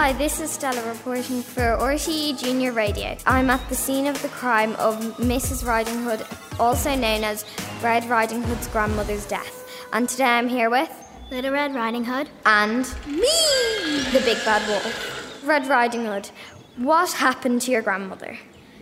Hi, 0.00 0.14
this 0.14 0.40
is 0.40 0.50
Stella 0.50 0.82
reporting 0.88 1.42
for 1.42 1.60
RTE 1.60 2.42
Junior 2.42 2.72
Radio. 2.72 3.18
I'm 3.26 3.50
at 3.50 3.68
the 3.68 3.74
scene 3.74 4.06
of 4.06 4.20
the 4.22 4.28
crime 4.28 4.74
of 4.76 4.96
Mrs. 5.18 5.62
Riding 5.62 6.02
Hood, 6.04 6.24
also 6.58 6.94
known 6.94 7.22
as 7.22 7.44
Red 7.82 8.06
Riding 8.06 8.42
Hood's 8.42 8.66
grandmother's 8.68 9.26
death. 9.26 9.68
And 9.92 10.08
today 10.08 10.24
I'm 10.24 10.48
here 10.48 10.70
with 10.70 10.90
Little 11.30 11.52
Red 11.52 11.74
Riding 11.74 12.06
Hood 12.06 12.30
and 12.46 12.86
me, 13.06 13.28
the 14.10 14.22
Big 14.24 14.42
Bad 14.42 14.66
Wolf. 14.68 15.46
Red 15.46 15.66
Riding 15.66 16.06
Hood, 16.06 16.30
what 16.78 17.12
happened 17.12 17.60
to 17.60 17.70
your 17.70 17.82
grandmother? 17.82 18.38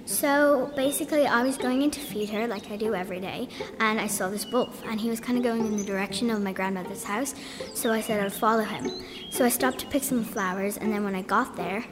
So 0.09 0.73
basically, 0.75 1.27
I 1.27 1.43
was 1.43 1.59
going 1.59 1.83
in 1.83 1.91
to 1.91 2.01
feed 2.01 2.31
her 2.31 2.47
like 2.47 2.71
I 2.71 2.77
do 2.79 2.95
every 2.95 3.21
day, 3.21 3.47
and 3.79 4.01
I 4.01 4.07
saw 4.07 4.31
this 4.31 4.47
wolf, 4.47 4.83
and 4.87 4.99
he 4.99 5.11
was 5.11 5.21
kind 5.21 5.37
of 5.37 5.45
going 5.45 5.67
in 5.67 5.77
the 5.77 5.85
direction 5.85 6.31
of 6.31 6.41
my 6.41 6.53
grandmother's 6.55 7.05
house. 7.05 7.35
So 7.75 7.93
I 7.93 8.01
said 8.01 8.25
I'd 8.25 8.33
follow 8.33 8.63
him. 8.65 8.91
So 9.29 9.45
I 9.45 9.51
stopped 9.51 9.81
to 9.81 9.87
pick 9.87 10.03
some 10.03 10.25
flowers, 10.25 10.79
and 10.79 10.91
then 10.91 11.05
when 11.05 11.15
I 11.15 11.21
got 11.21 11.57
there, 11.57 11.85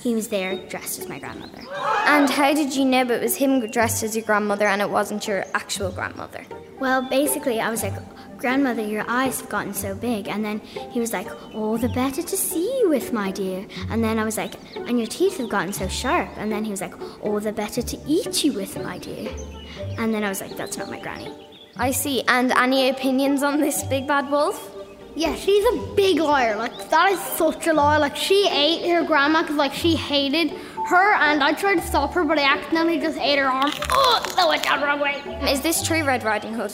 he 0.00 0.14
was 0.14 0.28
there 0.28 0.56
dressed 0.68 1.00
as 1.00 1.08
my 1.08 1.18
grandmother. 1.18 1.62
And 2.06 2.30
how 2.30 2.54
did 2.54 2.76
you 2.76 2.84
know 2.84 3.10
it 3.10 3.20
was 3.20 3.34
him 3.34 3.68
dressed 3.68 4.04
as 4.04 4.14
your 4.14 4.24
grandmother 4.24 4.66
and 4.66 4.80
it 4.80 4.90
wasn't 4.90 5.26
your 5.26 5.44
actual 5.52 5.90
grandmother? 5.90 6.46
Well, 6.78 7.02
basically, 7.02 7.60
I 7.60 7.70
was 7.70 7.82
like, 7.82 7.94
Grandmother, 8.38 8.82
your 8.82 9.04
eyes 9.08 9.40
have 9.40 9.48
gotten 9.48 9.72
so 9.72 9.94
big. 9.94 10.28
And 10.28 10.44
then 10.44 10.60
he 10.60 11.00
was 11.00 11.12
like, 11.12 11.28
Oh, 11.54 11.76
the 11.76 11.88
better 11.88 12.22
to 12.22 12.36
see 12.36 12.80
you 12.80 12.88
with, 12.88 13.12
my 13.12 13.30
dear. 13.30 13.66
And 13.90 14.02
then 14.02 14.18
I 14.18 14.24
was 14.24 14.36
like, 14.36 14.54
And 14.74 14.98
your 14.98 15.06
teeth 15.06 15.38
have 15.38 15.48
gotten 15.48 15.72
so 15.72 15.88
sharp. 15.88 16.28
And 16.36 16.50
then 16.50 16.64
he 16.64 16.70
was 16.70 16.80
like, 16.80 16.94
Oh, 17.22 17.40
the 17.40 17.52
better 17.52 17.82
to 17.82 17.98
eat 18.06 18.44
you 18.44 18.52
with, 18.52 18.82
my 18.82 18.98
dear. 18.98 19.30
And 19.98 20.12
then 20.12 20.24
I 20.24 20.28
was 20.28 20.40
like, 20.40 20.56
That's 20.56 20.76
not 20.76 20.90
my 20.90 21.00
granny. 21.00 21.32
I 21.76 21.90
see. 21.90 22.22
And 22.28 22.52
any 22.52 22.88
opinions 22.88 23.42
on 23.42 23.60
this 23.60 23.82
big 23.84 24.06
bad 24.06 24.30
wolf? 24.30 24.70
Yeah, 25.16 25.34
she's 25.36 25.64
a 25.74 25.94
big 25.94 26.18
liar. 26.18 26.56
Like, 26.56 26.90
that 26.90 27.12
is 27.12 27.20
such 27.20 27.66
a 27.68 27.72
lie. 27.72 27.98
Like, 27.98 28.16
she 28.16 28.48
ate 28.48 28.88
her 28.90 29.04
grandma 29.04 29.42
because, 29.42 29.56
like, 29.56 29.72
she 29.72 29.94
hated 29.94 30.50
her, 30.88 31.14
and 31.14 31.42
I 31.42 31.52
tried 31.52 31.76
to 31.76 31.82
stop 31.82 32.12
her, 32.14 32.24
but 32.24 32.38
I 32.38 32.42
accidentally 32.42 32.98
just 32.98 33.18
ate 33.18 33.38
her 33.38 33.46
arm. 33.46 33.70
Oh, 33.90 34.22
that 34.36 34.48
went 34.48 34.64
down 34.64 34.80
the 34.80 34.86
wrong 34.86 35.00
way. 35.00 35.14
Is 35.50 35.60
this 35.60 35.82
true, 35.86 36.04
Red 36.04 36.24
Riding 36.24 36.52
Hood? 36.52 36.72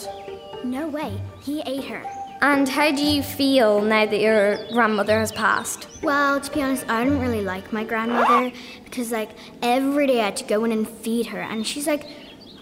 No 0.63 0.87
way. 0.87 1.19
He 1.41 1.61
ate 1.65 1.85
her. 1.85 2.03
And 2.41 2.67
how 2.67 2.91
do 2.91 3.03
you 3.05 3.21
feel 3.21 3.81
now 3.81 4.05
that 4.05 4.19
your 4.19 4.65
grandmother 4.71 5.19
has 5.19 5.31
passed? 5.31 5.87
Well, 6.01 6.41
to 6.41 6.51
be 6.51 6.61
honest, 6.61 6.89
I 6.89 7.03
didn't 7.03 7.19
really 7.19 7.43
like 7.43 7.71
my 7.71 7.83
grandmother 7.83 8.51
because, 8.83 9.11
like, 9.11 9.29
every 9.61 10.07
day 10.07 10.21
I 10.21 10.25
had 10.25 10.37
to 10.37 10.43
go 10.45 10.63
in 10.65 10.71
and 10.71 10.87
feed 10.87 11.27
her, 11.27 11.39
and 11.39 11.65
she's 11.67 11.85
like 11.85 12.03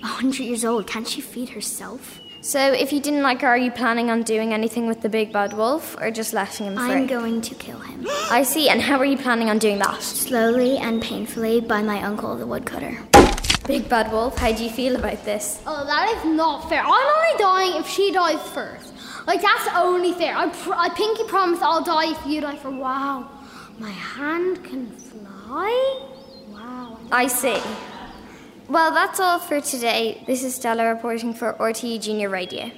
100 0.02 0.44
years 0.44 0.66
old. 0.66 0.86
Can't 0.86 1.08
she 1.08 1.22
feed 1.22 1.50
herself? 1.50 2.20
So, 2.42 2.60
if 2.60 2.92
you 2.92 3.00
didn't 3.00 3.22
like 3.22 3.42
her, 3.42 3.48
are 3.48 3.58
you 3.58 3.72
planning 3.72 4.10
on 4.10 4.24
doing 4.24 4.54
anything 4.54 4.88
with 4.88 5.02
the 5.02 5.10
big 5.10 5.32
bad 5.32 5.54
wolf 5.54 5.96
or 6.02 6.12
just 6.12 6.34
letting 6.34 6.68
him 6.68 6.76
free? 6.76 6.92
I'm 6.92 7.08
going 7.08 7.40
to 7.42 7.56
kill 7.56 7.80
him. 7.80 8.06
I 8.32 8.44
see. 8.44 8.68
And 8.70 8.82
how 8.82 8.98
are 8.98 9.06
you 9.06 9.18
planning 9.18 9.50
on 9.50 9.60
doing 9.60 9.80
that? 9.80 10.02
Slowly 10.02 10.78
and 10.78 11.02
painfully 11.02 11.62
by 11.62 11.82
my 11.82 12.02
uncle, 12.02 12.38
the 12.38 12.46
woodcutter. 12.48 12.98
Big 13.70 13.88
bad 13.88 14.12
wolf, 14.12 14.36
how 14.36 14.52
do 14.52 14.64
you 14.64 14.70
feel 14.72 14.96
about 14.96 15.24
this? 15.26 15.62
Oh, 15.68 15.86
that 15.86 16.18
is 16.18 16.26
not 16.26 16.68
fair. 16.70 16.82
I'm 16.82 16.90
only 16.90 17.38
dying 17.38 17.80
if 17.80 17.88
she 17.88 18.12
dies 18.12 18.42
first. 18.50 18.92
Like, 19.28 19.44
that's 19.44 19.70
only 19.76 20.12
fair. 20.14 20.36
I, 20.36 20.50
pr- 20.50 20.74
I 20.74 20.90
pinky 20.90 21.26
promise 21.26 21.62
I'll 21.62 21.84
die 21.84 22.14
if 22.14 22.26
you 22.26 22.42
die 22.42 22.56
first. 22.56 22.76
Wow. 22.76 23.30
My 23.78 23.92
hand 23.92 24.64
can 24.64 24.90
fly? 24.90 26.02
Wow. 26.48 26.98
I 27.12 27.28
see. 27.28 27.62
Well, 28.68 28.92
that's 28.92 29.20
all 29.20 29.38
for 29.38 29.62
today. 29.62 30.24
This 30.26 30.44
is 30.44 30.56
Stella 30.56 30.88
reporting 30.92 31.36
for 31.36 31.54
RTE 31.54 32.02
Junior 32.02 32.30
Radio. 32.30 32.72